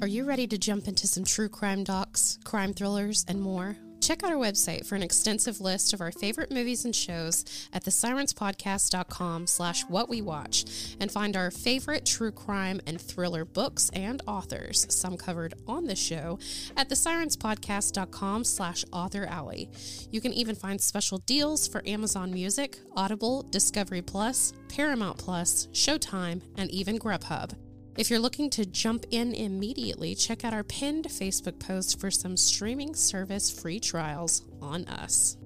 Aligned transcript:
Are 0.00 0.06
you 0.06 0.24
ready 0.24 0.46
to 0.46 0.56
jump 0.56 0.86
into 0.86 1.08
some 1.08 1.24
true 1.24 1.48
crime 1.48 1.82
docs, 1.82 2.38
crime 2.44 2.72
thrillers, 2.72 3.24
and 3.26 3.40
more? 3.40 3.76
Check 4.00 4.22
out 4.22 4.30
our 4.30 4.36
website 4.36 4.86
for 4.86 4.94
an 4.94 5.02
extensive 5.02 5.60
list 5.60 5.92
of 5.92 6.00
our 6.00 6.12
favorite 6.12 6.52
movies 6.52 6.84
and 6.84 6.94
shows 6.94 7.44
at 7.72 7.84
thesirenspodcast.com 7.84 9.48
slash 9.48 9.82
what 9.88 10.08
we 10.08 10.22
watch 10.22 10.64
and 11.00 11.10
find 11.10 11.36
our 11.36 11.50
favorite 11.50 12.06
true 12.06 12.30
crime 12.30 12.80
and 12.86 13.00
thriller 13.00 13.44
books 13.44 13.90
and 13.92 14.22
authors, 14.28 14.86
some 14.88 15.16
covered 15.16 15.54
on 15.66 15.86
the 15.86 15.96
show, 15.96 16.38
at 16.76 16.88
thesirenspodcast.com 16.88 18.44
slash 18.44 18.84
author 18.92 19.26
alley. 19.26 19.68
You 20.12 20.20
can 20.20 20.32
even 20.32 20.54
find 20.54 20.80
special 20.80 21.18
deals 21.18 21.66
for 21.66 21.82
Amazon 21.88 22.32
Music, 22.32 22.78
Audible, 22.96 23.42
Discovery 23.50 24.02
Plus, 24.02 24.52
Paramount 24.68 25.18
Plus, 25.18 25.66
Showtime, 25.72 26.40
and 26.56 26.70
even 26.70 27.00
Grubhub. 27.00 27.52
If 27.98 28.10
you're 28.10 28.20
looking 28.20 28.48
to 28.50 28.64
jump 28.64 29.06
in 29.10 29.34
immediately, 29.34 30.14
check 30.14 30.44
out 30.44 30.54
our 30.54 30.62
pinned 30.62 31.06
Facebook 31.06 31.58
post 31.58 31.98
for 31.98 32.12
some 32.12 32.36
streaming 32.36 32.94
service 32.94 33.50
free 33.50 33.80
trials 33.80 34.42
on 34.62 34.84
us. 34.84 35.36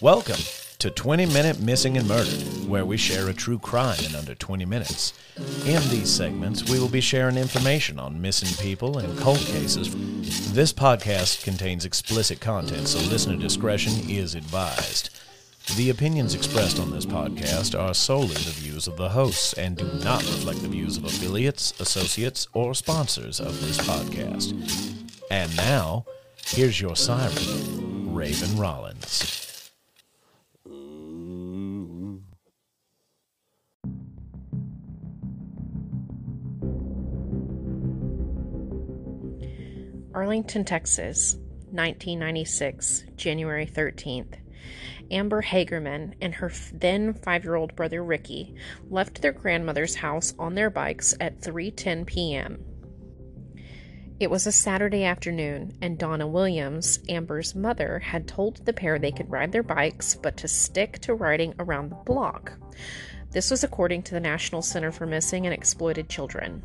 Welcome 0.00 0.36
to 0.86 0.92
20 0.92 1.26
Minute 1.26 1.58
Missing 1.58 1.96
and 1.96 2.06
Murdered, 2.06 2.68
where 2.68 2.86
we 2.86 2.96
share 2.96 3.28
a 3.28 3.34
true 3.34 3.58
crime 3.58 3.98
in 4.08 4.14
under 4.14 4.36
20 4.36 4.64
minutes. 4.66 5.14
In 5.66 5.82
these 5.88 6.08
segments, 6.08 6.70
we 6.70 6.78
will 6.78 6.88
be 6.88 7.00
sharing 7.00 7.36
information 7.36 7.98
on 7.98 8.20
missing 8.20 8.56
people 8.64 8.98
and 8.98 9.18
cold 9.18 9.40
cases. 9.40 9.92
This 10.52 10.72
podcast 10.72 11.42
contains 11.42 11.84
explicit 11.84 12.40
content, 12.40 12.86
so 12.86 13.00
listener 13.10 13.36
discretion 13.36 13.94
is 14.08 14.36
advised. 14.36 15.10
The 15.76 15.90
opinions 15.90 16.36
expressed 16.36 16.78
on 16.78 16.92
this 16.92 17.04
podcast 17.04 17.76
are 17.76 17.92
solely 17.92 18.34
the 18.34 18.50
views 18.50 18.86
of 18.86 18.96
the 18.96 19.08
hosts 19.08 19.54
and 19.54 19.76
do 19.76 19.90
not 20.04 20.22
reflect 20.22 20.62
the 20.62 20.68
views 20.68 20.96
of 20.98 21.04
affiliates, 21.04 21.74
associates, 21.80 22.46
or 22.52 22.76
sponsors 22.76 23.40
of 23.40 23.60
this 23.60 23.78
podcast. 23.78 24.54
And 25.32 25.56
now, 25.56 26.06
here's 26.44 26.80
your 26.80 26.94
siren, 26.94 28.14
Raven 28.14 28.56
Rollins. 28.56 29.55
Arlington, 40.16 40.64
Texas, 40.64 41.34
1996, 41.72 43.04
January 43.16 43.66
13th. 43.66 44.38
Amber 45.10 45.42
Hagerman 45.42 46.14
and 46.22 46.34
her 46.36 46.50
then 46.72 47.12
5-year-old 47.12 47.76
brother 47.76 48.02
Ricky 48.02 48.54
left 48.88 49.20
their 49.20 49.32
grandmother's 49.32 49.96
house 49.96 50.32
on 50.38 50.54
their 50.54 50.70
bikes 50.70 51.14
at 51.20 51.42
3:10 51.42 52.06
p.m. 52.06 52.64
It 54.18 54.30
was 54.30 54.46
a 54.46 54.52
Saturday 54.52 55.04
afternoon, 55.04 55.76
and 55.82 55.98
Donna 55.98 56.26
Williams, 56.26 56.98
Amber's 57.10 57.54
mother, 57.54 57.98
had 57.98 58.26
told 58.26 58.64
the 58.64 58.72
pair 58.72 58.98
they 58.98 59.12
could 59.12 59.30
ride 59.30 59.52
their 59.52 59.62
bikes, 59.62 60.14
but 60.14 60.38
to 60.38 60.48
stick 60.48 60.98
to 61.00 61.12
riding 61.14 61.52
around 61.58 61.90
the 61.90 61.96
block. 61.96 62.54
This 63.32 63.50
was 63.50 63.62
according 63.62 64.04
to 64.04 64.14
the 64.14 64.20
National 64.20 64.62
Center 64.62 64.90
for 64.90 65.04
Missing 65.04 65.44
and 65.44 65.52
Exploited 65.52 66.08
Children. 66.08 66.62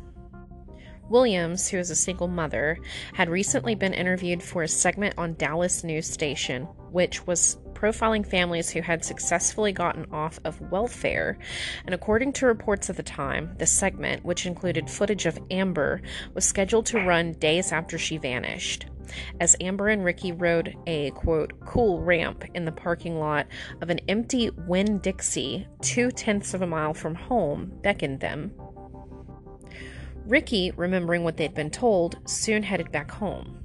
Williams, 1.12 1.68
who 1.68 1.76
is 1.76 1.90
a 1.90 1.94
single 1.94 2.26
mother, 2.26 2.78
had 3.12 3.28
recently 3.28 3.74
been 3.74 3.92
interviewed 3.92 4.42
for 4.42 4.62
a 4.62 4.68
segment 4.68 5.14
on 5.18 5.34
Dallas 5.34 5.84
News 5.84 6.06
Station, 6.06 6.62
which 6.90 7.26
was 7.26 7.58
profiling 7.74 8.26
families 8.26 8.70
who 8.70 8.80
had 8.80 9.04
successfully 9.04 9.72
gotten 9.72 10.06
off 10.10 10.38
of 10.44 10.58
welfare. 10.72 11.38
And 11.84 11.94
according 11.94 12.32
to 12.34 12.46
reports 12.46 12.88
at 12.88 12.96
the 12.96 13.02
time, 13.02 13.54
the 13.58 13.66
segment, 13.66 14.24
which 14.24 14.46
included 14.46 14.88
footage 14.88 15.26
of 15.26 15.38
Amber, 15.50 16.00
was 16.32 16.46
scheduled 16.46 16.86
to 16.86 17.04
run 17.04 17.32
days 17.32 17.72
after 17.72 17.98
she 17.98 18.16
vanished. 18.16 18.86
As 19.38 19.56
Amber 19.60 19.88
and 19.88 20.04
Ricky 20.04 20.32
rode 20.32 20.74
a 20.86 21.10
quote 21.10 21.52
cool 21.66 22.00
ramp 22.00 22.44
in 22.54 22.64
the 22.64 22.72
parking 22.72 23.18
lot 23.18 23.46
of 23.82 23.90
an 23.90 23.98
empty 24.08 24.48
Winn 24.66 24.98
Dixie, 25.00 25.66
two 25.82 26.10
tenths 26.10 26.54
of 26.54 26.62
a 26.62 26.66
mile 26.66 26.94
from 26.94 27.14
home, 27.14 27.72
beckoned 27.82 28.20
them. 28.20 28.54
Ricky, 30.26 30.70
remembering 30.76 31.24
what 31.24 31.36
they'd 31.36 31.54
been 31.54 31.70
told, 31.70 32.16
soon 32.28 32.62
headed 32.62 32.92
back 32.92 33.10
home. 33.10 33.58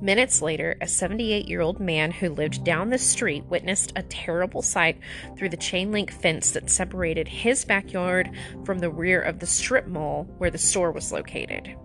Minutes 0.00 0.40
later, 0.40 0.76
a 0.80 0.86
78 0.86 1.46
year 1.46 1.60
old 1.60 1.78
man 1.78 2.10
who 2.10 2.30
lived 2.30 2.64
down 2.64 2.88
the 2.88 2.98
street 2.98 3.44
witnessed 3.44 3.92
a 3.94 4.02
terrible 4.04 4.62
sight 4.62 4.98
through 5.36 5.50
the 5.50 5.58
chain 5.58 5.92
link 5.92 6.10
fence 6.10 6.52
that 6.52 6.70
separated 6.70 7.28
his 7.28 7.66
backyard 7.66 8.30
from 8.64 8.78
the 8.78 8.90
rear 8.90 9.20
of 9.20 9.40
the 9.40 9.46
strip 9.46 9.86
mall 9.86 10.24
where 10.38 10.50
the 10.50 10.56
store 10.56 10.90
was 10.90 11.12
located. 11.12 11.76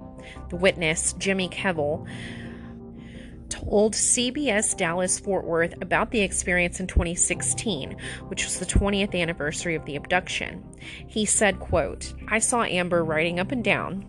The 0.50 0.56
witness, 0.56 1.14
Jimmy 1.14 1.50
Kevil, 1.50 2.08
told 3.70 3.94
CBS 3.94 4.78
Dallas 4.78 5.20
Fort 5.20 5.46
Worth 5.46 5.74
about 5.82 6.12
the 6.12 6.22
experience 6.22 6.80
in 6.80 6.88
2016, 6.88 7.98
which 8.28 8.46
was 8.46 8.60
the 8.60 8.66
20th 8.66 9.20
anniversary 9.20 9.76
of 9.76 9.86
the 9.86 9.96
abduction. 9.96 10.64
He 11.08 11.26
said, 11.26 11.60
quote, 11.60 12.14
I 12.28 12.40
saw 12.40 12.64
Amber 12.64 13.04
riding 13.04 13.40
up 13.40 13.52
and 13.52 13.64
down. 13.64 14.06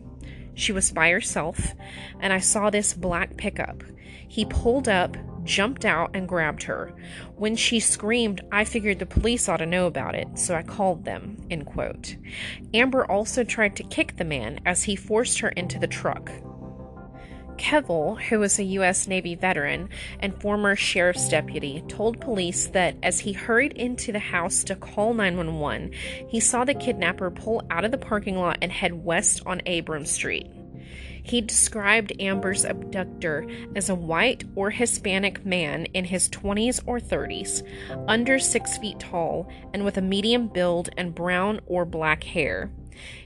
She 0.54 0.72
was 0.72 0.92
by 0.92 1.10
herself, 1.10 1.74
and 2.20 2.32
I 2.32 2.40
saw 2.40 2.70
this 2.70 2.94
black 2.94 3.36
pickup. 3.36 3.82
He 4.28 4.44
pulled 4.44 4.88
up, 4.88 5.16
jumped 5.44 5.84
out, 5.84 6.10
and 6.14 6.28
grabbed 6.28 6.64
her. 6.64 6.92
When 7.36 7.56
she 7.56 7.78
screamed, 7.80 8.42
I 8.50 8.64
figured 8.64 8.98
the 8.98 9.06
police 9.06 9.48
ought 9.48 9.58
to 9.58 9.66
know 9.66 9.86
about 9.86 10.14
it, 10.14 10.38
so 10.38 10.54
I 10.54 10.62
called 10.62 11.04
them. 11.04 11.36
End 11.50 11.66
quote. 11.66 12.16
Amber 12.74 13.04
also 13.10 13.44
tried 13.44 13.76
to 13.76 13.84
kick 13.84 14.16
the 14.16 14.24
man 14.24 14.60
as 14.66 14.84
he 14.84 14.96
forced 14.96 15.38
her 15.40 15.50
into 15.50 15.78
the 15.78 15.86
truck. 15.86 16.30
Kevil, 17.58 18.16
who 18.16 18.38
was 18.38 18.58
a 18.58 18.64
U.S. 18.64 19.06
Navy 19.06 19.34
veteran 19.34 19.88
and 20.20 20.40
former 20.40 20.76
sheriff's 20.76 21.28
deputy, 21.28 21.82
told 21.88 22.20
police 22.20 22.68
that 22.68 22.96
as 23.02 23.20
he 23.20 23.32
hurried 23.32 23.72
into 23.72 24.12
the 24.12 24.18
house 24.18 24.64
to 24.64 24.76
call 24.76 25.14
911, 25.14 25.92
he 26.28 26.40
saw 26.40 26.64
the 26.64 26.74
kidnapper 26.74 27.30
pull 27.30 27.62
out 27.70 27.84
of 27.84 27.90
the 27.90 27.98
parking 27.98 28.36
lot 28.36 28.58
and 28.62 28.72
head 28.72 29.04
west 29.04 29.42
on 29.46 29.60
Abram 29.66 30.06
Street. 30.06 30.46
He 31.22 31.40
described 31.40 32.12
Amber's 32.20 32.64
abductor 32.64 33.46
as 33.74 33.88
a 33.88 33.96
white 33.96 34.44
or 34.54 34.70
Hispanic 34.70 35.44
man 35.44 35.86
in 35.86 36.04
his 36.04 36.28
20s 36.28 36.80
or 36.86 37.00
30s, 37.00 37.66
under 38.06 38.38
6 38.38 38.78
feet 38.78 39.00
tall, 39.00 39.50
and 39.74 39.84
with 39.84 39.96
a 39.96 40.02
medium 40.02 40.46
build 40.46 40.88
and 40.96 41.14
brown 41.14 41.60
or 41.66 41.84
black 41.84 42.22
hair. 42.22 42.70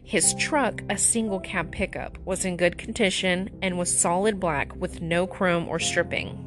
His 0.02 0.34
truck, 0.34 0.82
a 0.90 0.98
single 0.98 1.40
cab 1.40 1.70
pickup, 1.72 2.18
was 2.24 2.44
in 2.44 2.56
good 2.56 2.78
condition 2.78 3.50
and 3.62 3.78
was 3.78 3.96
solid 3.96 4.40
black 4.40 4.74
with 4.76 5.00
no 5.00 5.26
chrome 5.26 5.68
or 5.68 5.78
stripping. 5.78 6.46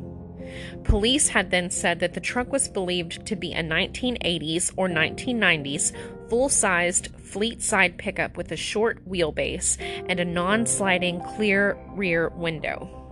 Police 0.84 1.30
had 1.30 1.52
then 1.52 1.70
said 1.70 2.00
that 2.00 2.14
the 2.14 2.20
truck 2.20 2.52
was 2.52 2.68
believed 2.68 3.26
to 3.26 3.36
be 3.36 3.54
a 3.54 3.64
1980s 3.64 4.72
or 4.76 4.88
1990s 4.88 5.94
full 6.30 6.50
sized 6.50 7.08
fleet 7.16 7.62
side 7.62 7.98
pickup 7.98 8.38
with 8.38 8.52
a 8.52 8.58
short 8.58 9.08
wheelbase 9.08 9.78
and 10.10 10.20
a 10.20 10.26
non 10.26 10.66
sliding 10.66 11.22
clear 11.22 11.78
rear 11.96 12.30
window. 12.30 13.03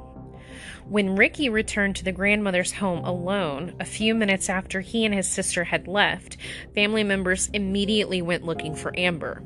When 0.91 1.16
Ricky 1.16 1.47
returned 1.47 1.96
to 1.96 2.03
the 2.03 2.12
grandmother's 2.12 2.74
home 2.74 3.06
alone, 3.06 3.75
a 3.79 3.85
few 3.85 4.13
minutes 4.13 4.50
after 4.50 4.81
he 4.81 5.06
and 5.06 5.16
his 5.16 5.25
sister 5.25 5.63
had 5.63 5.88
left, 5.88 6.35
family 6.75 7.02
members 7.06 7.50
immediately 7.53 8.22
went 8.22 8.44
looking 8.44 8.75
for 8.75 8.94
Amber. 9.00 9.41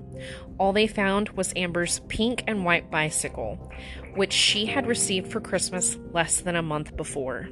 All 0.57 0.73
they 0.73 0.88
found 0.88 1.29
was 1.38 1.53
Amber's 1.56 2.00
pink 2.07 2.44
and 2.47 2.66
white 2.66 2.89
bicycle, 2.89 3.72
which 4.16 4.33
she 4.33 4.66
had 4.66 4.88
received 4.88 5.31
for 5.31 5.39
Christmas 5.39 6.00
less 6.12 6.42
than 6.42 6.56
a 6.56 6.63
month 6.63 6.97
before. 6.97 7.47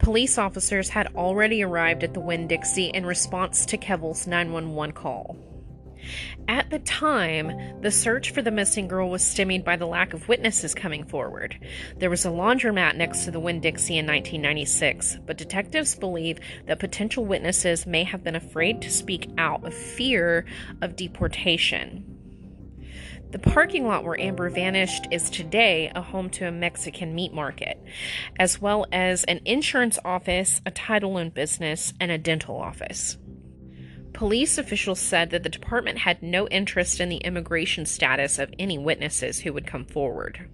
Police 0.00 0.36
officers 0.36 0.88
had 0.88 1.14
already 1.14 1.62
arrived 1.62 2.02
at 2.02 2.12
the 2.12 2.18
Winn 2.18 2.48
Dixie 2.48 2.90
in 2.92 3.06
response 3.06 3.66
to 3.66 3.76
Kevil's 3.76 4.26
911 4.26 4.92
call. 4.96 5.55
At 6.48 6.70
the 6.70 6.78
time, 6.80 7.80
the 7.80 7.90
search 7.90 8.30
for 8.30 8.42
the 8.42 8.50
missing 8.50 8.88
girl 8.88 9.10
was 9.10 9.24
stymied 9.24 9.64
by 9.64 9.76
the 9.76 9.86
lack 9.86 10.12
of 10.12 10.28
witnesses 10.28 10.74
coming 10.74 11.04
forward. 11.04 11.58
There 11.98 12.10
was 12.10 12.24
a 12.24 12.30
laundromat 12.30 12.96
next 12.96 13.24
to 13.24 13.30
the 13.30 13.40
Winn 13.40 13.60
Dixie 13.60 13.98
in 13.98 14.06
1996, 14.06 15.18
but 15.26 15.36
detectives 15.36 15.94
believe 15.94 16.38
that 16.66 16.78
potential 16.78 17.24
witnesses 17.24 17.86
may 17.86 18.04
have 18.04 18.22
been 18.22 18.36
afraid 18.36 18.82
to 18.82 18.90
speak 18.90 19.30
out 19.38 19.66
of 19.66 19.74
fear 19.74 20.44
of 20.82 20.96
deportation. 20.96 22.16
The 23.32 23.40
parking 23.40 23.86
lot 23.86 24.04
where 24.04 24.18
Amber 24.20 24.48
vanished 24.50 25.08
is 25.10 25.28
today 25.28 25.90
a 25.94 26.00
home 26.00 26.30
to 26.30 26.46
a 26.46 26.52
Mexican 26.52 27.14
meat 27.14 27.34
market, 27.34 27.82
as 28.38 28.60
well 28.60 28.86
as 28.92 29.24
an 29.24 29.40
insurance 29.44 29.98
office, 30.04 30.62
a 30.64 30.70
title 30.70 31.14
loan 31.14 31.30
business, 31.30 31.92
and 32.00 32.12
a 32.12 32.18
dental 32.18 32.56
office. 32.56 33.18
Police 34.16 34.56
officials 34.56 34.98
said 34.98 35.28
that 35.28 35.42
the 35.42 35.50
department 35.50 35.98
had 35.98 36.22
no 36.22 36.48
interest 36.48 37.00
in 37.00 37.10
the 37.10 37.18
immigration 37.18 37.84
status 37.84 38.38
of 38.38 38.50
any 38.58 38.78
witnesses 38.78 39.40
who 39.40 39.52
would 39.52 39.66
come 39.66 39.84
forward. 39.84 40.48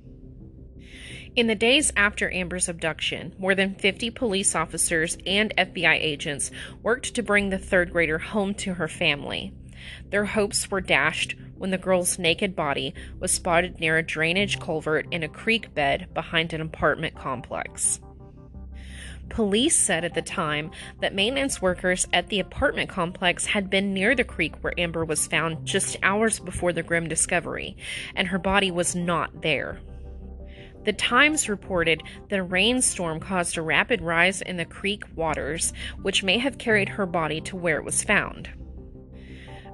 In 1.37 1.47
the 1.47 1.55
days 1.55 1.93
after 1.97 2.29
Amber's 2.33 2.69
abduction, 2.69 3.37
more 3.39 3.55
than 3.55 3.77
50 3.77 4.11
police 4.11 4.57
officers 4.57 5.17
and 5.25 5.55
FBI 5.57 5.95
agents 5.95 6.51
worked 6.83 7.15
to 7.15 7.23
bring 7.23 7.51
the 7.51 7.59
third 7.59 7.93
grader 7.93 8.19
home 8.19 8.53
to 8.55 8.75
her 8.75 8.89
family. 8.89 9.55
Their 10.11 10.25
hopes 10.25 10.69
were 10.69 10.81
dashed 10.81 11.37
when 11.57 11.71
the 11.71 11.79
girl's 11.79 12.19
naked 12.19 12.57
body 12.57 12.93
was 13.21 13.31
spotted 13.31 13.79
near 13.79 13.97
a 13.97 14.03
drainage 14.03 14.59
culvert 14.59 15.07
in 15.13 15.23
a 15.23 15.29
creek 15.29 15.73
bed 15.73 16.09
behind 16.13 16.53
an 16.53 16.61
apartment 16.61 17.15
complex. 17.15 18.01
Police 19.33 19.79
said 19.79 20.05
at 20.05 20.13
the 20.13 20.21
time 20.21 20.71
that 21.01 21.15
maintenance 21.15 21.63
workers 21.63 22.07
at 22.13 22.29
the 22.29 22.39
apartment 22.39 22.91
complex 22.91 23.47
had 23.47 23.71
been 23.71 23.95
near 23.95 24.15
the 24.15 24.25
creek 24.25 24.55
where 24.61 24.79
Amber 24.79 25.07
was 25.07 25.27
found 25.27 25.65
just 25.65 25.97
hours 26.03 26.39
before 26.39 26.75
the 26.75 26.83
grim 26.83 27.09
discovery, 27.09 27.75
and 28.15 28.29
her 28.29 28.39
body 28.39 28.71
was 28.71 28.95
not 28.95 29.41
there. 29.41 29.81
The 30.85 30.93
Times 30.93 31.49
reported 31.49 32.03
that 32.29 32.41
a 32.41 32.43
rainstorm 32.43 33.21
caused 33.21 33.57
a 33.57 33.63
rapid 33.63 34.03
rise 34.03 34.43
in 34.43 34.59
the 34.59 34.67
creek 34.67 35.05
waters, 35.17 35.73
which 36.03 36.23
may 36.23 36.37
have 36.37 36.59
carried 36.59 36.91
her 36.91 37.07
body 37.07 37.41
to 37.43 37.57
where 37.57 37.79
it 37.79 37.85
was 37.85 38.05
found. 38.05 38.51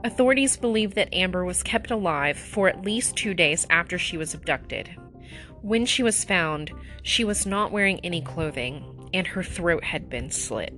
Authorities 0.04 0.56
believe 0.56 0.94
that 0.94 1.12
Amber 1.12 1.44
was 1.44 1.64
kept 1.64 1.90
alive 1.90 2.38
for 2.38 2.68
at 2.68 2.82
least 2.84 3.16
two 3.16 3.34
days 3.34 3.66
after 3.70 3.98
she 3.98 4.16
was 4.16 4.34
abducted. 4.34 4.88
When 5.62 5.84
she 5.84 6.04
was 6.04 6.22
found, 6.22 6.70
she 7.02 7.24
was 7.24 7.44
not 7.44 7.72
wearing 7.72 7.98
any 8.04 8.20
clothing, 8.20 8.84
and 9.12 9.26
her 9.26 9.42
throat 9.42 9.84
had 9.84 10.08
been 10.08 10.30
slit. 10.30 10.74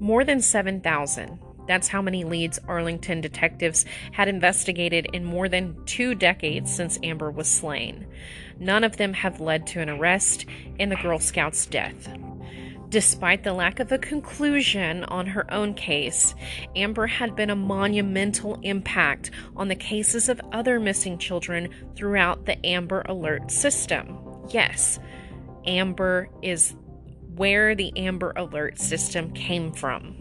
More 0.00 0.24
than 0.24 0.40
7,000. 0.40 1.40
That's 1.66 1.88
how 1.88 2.00
many 2.00 2.24
leads 2.24 2.58
Arlington 2.66 3.20
detectives 3.20 3.84
had 4.12 4.26
investigated 4.26 5.08
in 5.12 5.24
more 5.24 5.48
than 5.48 5.76
two 5.84 6.14
decades 6.14 6.74
since 6.74 6.98
Amber 7.02 7.30
was 7.30 7.46
slain. 7.46 8.06
None 8.58 8.84
of 8.84 8.96
them 8.96 9.12
have 9.12 9.40
led 9.40 9.66
to 9.68 9.80
an 9.80 9.90
arrest 9.90 10.46
and 10.80 10.90
the 10.90 10.96
Girl 10.96 11.18
Scout's 11.18 11.66
death. 11.66 12.08
Despite 12.88 13.44
the 13.44 13.52
lack 13.52 13.80
of 13.80 13.92
a 13.92 13.98
conclusion 13.98 15.04
on 15.04 15.26
her 15.26 15.52
own 15.52 15.74
case, 15.74 16.34
Amber 16.74 17.06
had 17.06 17.36
been 17.36 17.50
a 17.50 17.56
monumental 17.56 18.58
impact 18.62 19.30
on 19.54 19.68
the 19.68 19.76
cases 19.76 20.30
of 20.30 20.40
other 20.52 20.80
missing 20.80 21.18
children 21.18 21.68
throughout 21.94 22.46
the 22.46 22.64
Amber 22.66 23.02
Alert 23.02 23.50
system. 23.50 24.18
Yes, 24.48 24.98
Amber 25.66 26.28
is 26.42 26.74
where 27.34 27.74
the 27.74 27.92
Amber 27.96 28.32
Alert 28.36 28.78
system 28.78 29.32
came 29.32 29.72
from. 29.72 30.16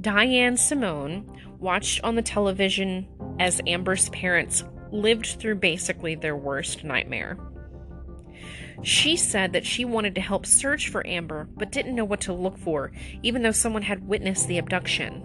Diane 0.00 0.56
Simone 0.56 1.26
watched 1.58 2.02
on 2.02 2.14
the 2.14 2.22
television 2.22 3.06
as 3.38 3.60
Amber's 3.66 4.08
parents 4.10 4.64
lived 4.90 5.26
through 5.26 5.56
basically 5.56 6.14
their 6.14 6.36
worst 6.36 6.84
nightmare. 6.84 7.38
She 8.82 9.16
said 9.16 9.52
that 9.52 9.66
she 9.66 9.84
wanted 9.84 10.14
to 10.14 10.20
help 10.20 10.46
search 10.46 10.88
for 10.88 11.06
Amber, 11.06 11.48
but 11.56 11.70
didn't 11.70 11.94
know 11.94 12.04
what 12.04 12.22
to 12.22 12.32
look 12.32 12.56
for, 12.56 12.92
even 13.22 13.42
though 13.42 13.50
someone 13.50 13.82
had 13.82 14.08
witnessed 14.08 14.48
the 14.48 14.58
abduction. 14.58 15.22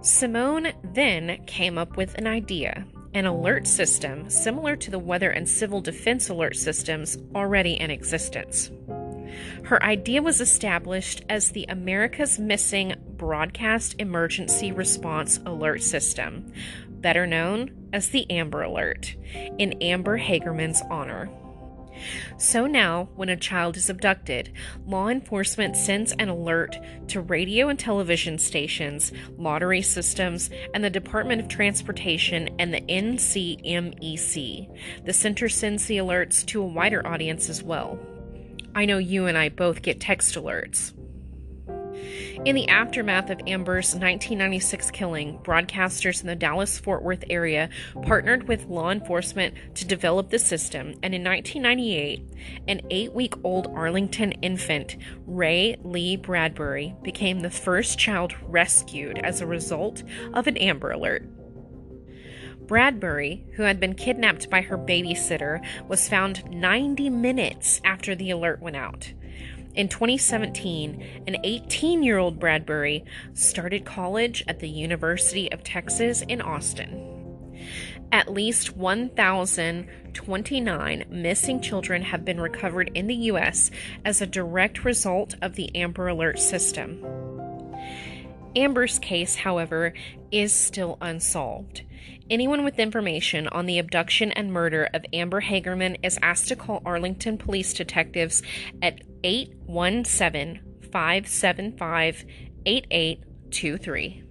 Simone 0.00 0.72
then 0.94 1.44
came 1.46 1.76
up 1.76 1.96
with 1.96 2.14
an 2.14 2.26
idea 2.26 2.86
an 3.16 3.24
alert 3.24 3.66
system 3.66 4.28
similar 4.28 4.76
to 4.76 4.90
the 4.90 4.98
weather 4.98 5.30
and 5.30 5.48
civil 5.48 5.80
defense 5.80 6.28
alert 6.28 6.54
systems 6.54 7.16
already 7.34 7.72
in 7.72 7.90
existence. 7.90 8.70
Her 9.64 9.82
idea 9.82 10.20
was 10.20 10.42
established 10.42 11.24
as 11.30 11.50
the 11.50 11.64
America's 11.70 12.38
Missing 12.38 12.94
Broadcast 13.16 13.94
Emergency 13.98 14.70
Response 14.70 15.40
Alert 15.46 15.82
System, 15.82 16.52
better 16.90 17.26
known 17.26 17.88
as 17.90 18.10
the 18.10 18.30
Amber 18.30 18.60
Alert, 18.60 19.16
in 19.58 19.72
Amber 19.82 20.18
Hagerman's 20.18 20.82
honor. 20.90 21.30
So 22.38 22.66
now, 22.66 23.08
when 23.16 23.28
a 23.28 23.36
child 23.36 23.76
is 23.76 23.90
abducted, 23.90 24.52
law 24.86 25.08
enforcement 25.08 25.76
sends 25.76 26.12
an 26.12 26.28
alert 26.28 26.78
to 27.08 27.20
radio 27.20 27.68
and 27.68 27.78
television 27.78 28.38
stations, 28.38 29.12
lottery 29.36 29.82
systems, 29.82 30.50
and 30.74 30.82
the 30.82 30.90
Department 30.90 31.40
of 31.40 31.48
Transportation 31.48 32.48
and 32.58 32.72
the 32.72 32.80
NCMEC. 32.82 34.68
The 35.04 35.12
center 35.12 35.48
sends 35.48 35.86
the 35.86 35.98
alerts 35.98 36.44
to 36.46 36.62
a 36.62 36.66
wider 36.66 37.06
audience 37.06 37.48
as 37.48 37.62
well. 37.62 37.98
I 38.74 38.84
know 38.84 38.98
you 38.98 39.26
and 39.26 39.38
I 39.38 39.48
both 39.48 39.82
get 39.82 40.00
text 40.00 40.34
alerts. 40.34 40.92
In 42.44 42.54
the 42.54 42.68
aftermath 42.68 43.30
of 43.30 43.40
Amber's 43.46 43.94
1996 43.94 44.90
killing, 44.90 45.38
broadcasters 45.38 46.20
in 46.20 46.26
the 46.26 46.36
Dallas 46.36 46.78
Fort 46.78 47.02
Worth 47.02 47.24
area 47.28 47.68
partnered 48.02 48.48
with 48.48 48.66
law 48.66 48.90
enforcement 48.90 49.54
to 49.74 49.84
develop 49.84 50.30
the 50.30 50.38
system, 50.38 50.94
and 51.02 51.14
in 51.14 51.24
1998, 51.24 52.22
an 52.68 52.80
eight 52.90 53.12
week 53.12 53.34
old 53.44 53.66
Arlington 53.68 54.32
infant, 54.42 54.96
Rae 55.26 55.76
Leigh 55.82 56.16
Bradbury, 56.16 56.94
became 57.02 57.40
the 57.40 57.50
first 57.50 57.98
child 57.98 58.34
rescued 58.42 59.18
as 59.18 59.40
a 59.40 59.46
result 59.46 60.02
of 60.32 60.46
an 60.46 60.56
Amber 60.56 60.92
Alert. 60.92 61.24
Bradbury, 62.66 63.46
who 63.54 63.62
had 63.62 63.78
been 63.78 63.94
kidnapped 63.94 64.50
by 64.50 64.60
her 64.60 64.76
babysitter, 64.76 65.64
was 65.88 66.08
found 66.08 66.50
90 66.50 67.10
minutes 67.10 67.80
after 67.84 68.14
the 68.14 68.30
alert 68.30 68.60
went 68.60 68.76
out. 68.76 69.12
In 69.74 69.88
2017, 69.88 71.24
an 71.26 71.36
18 71.44 72.02
year 72.02 72.18
old 72.18 72.40
Bradbury 72.40 73.04
started 73.34 73.84
college 73.84 74.42
at 74.48 74.60
the 74.60 74.68
University 74.68 75.52
of 75.52 75.62
Texas 75.62 76.22
in 76.22 76.40
Austin. 76.40 77.26
At 78.12 78.32
least 78.32 78.76
1,029 78.76 81.04
missing 81.10 81.60
children 81.60 82.02
have 82.02 82.24
been 82.24 82.40
recovered 82.40 82.90
in 82.94 83.06
the 83.06 83.14
U.S. 83.14 83.70
as 84.04 84.22
a 84.22 84.26
direct 84.26 84.84
result 84.84 85.34
of 85.42 85.56
the 85.56 85.74
Amber 85.74 86.06
Alert 86.08 86.38
system. 86.38 87.25
Amber's 88.56 88.98
case, 88.98 89.36
however, 89.36 89.92
is 90.32 90.52
still 90.52 90.98
unsolved. 91.00 91.82
Anyone 92.28 92.64
with 92.64 92.78
information 92.78 93.46
on 93.48 93.66
the 93.66 93.78
abduction 93.78 94.32
and 94.32 94.52
murder 94.52 94.88
of 94.92 95.04
Amber 95.12 95.42
Hagerman 95.42 95.98
is 96.02 96.18
asked 96.22 96.48
to 96.48 96.56
call 96.56 96.82
Arlington 96.84 97.38
police 97.38 97.72
detectives 97.72 98.42
at 98.82 99.02
817 99.22 100.60
575 100.90 102.24
8823. 102.64 104.25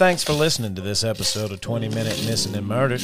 Thanks 0.00 0.24
for 0.24 0.32
listening 0.32 0.74
to 0.76 0.80
this 0.80 1.04
episode 1.04 1.52
of 1.52 1.60
20 1.60 1.90
Minute 1.90 2.24
Missing 2.24 2.56
and 2.56 2.66
Murdered. 2.66 3.02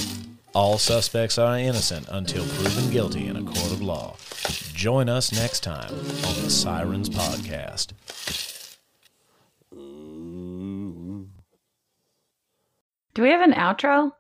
All 0.54 0.78
suspects 0.78 1.36
are 1.36 1.58
innocent 1.58 2.08
until 2.10 2.42
proven 2.42 2.90
guilty 2.90 3.26
in 3.26 3.36
a 3.36 3.42
court 3.42 3.70
of 3.70 3.82
law. 3.82 4.16
Join 4.72 5.10
us 5.10 5.30
next 5.30 5.60
time 5.60 5.90
on 5.90 6.42
the 6.42 6.48
Sirens 6.48 7.10
Podcast. 7.10 7.92
Do 13.12 13.22
we 13.22 13.28
have 13.28 13.42
an 13.42 13.52
outro? 13.52 14.12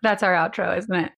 That's 0.00 0.22
our 0.22 0.32
outro, 0.32 0.78
isn't 0.78 0.94
it? 0.94 1.10